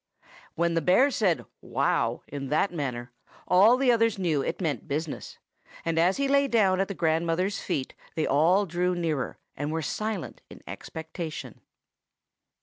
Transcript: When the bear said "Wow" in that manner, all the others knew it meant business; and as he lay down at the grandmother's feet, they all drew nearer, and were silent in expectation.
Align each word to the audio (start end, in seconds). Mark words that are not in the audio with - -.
When 0.55 0.73
the 0.73 0.81
bear 0.81 1.11
said 1.11 1.45
"Wow" 1.61 2.23
in 2.27 2.47
that 2.47 2.73
manner, 2.73 3.11
all 3.47 3.77
the 3.77 3.91
others 3.91 4.17
knew 4.17 4.41
it 4.41 4.59
meant 4.59 4.87
business; 4.87 5.37
and 5.85 5.99
as 5.99 6.17
he 6.17 6.27
lay 6.27 6.47
down 6.47 6.79
at 6.79 6.87
the 6.87 6.95
grandmother's 6.95 7.59
feet, 7.61 7.93
they 8.15 8.25
all 8.25 8.65
drew 8.65 8.95
nearer, 8.95 9.37
and 9.55 9.71
were 9.71 9.83
silent 9.83 10.41
in 10.49 10.63
expectation. 10.65 11.61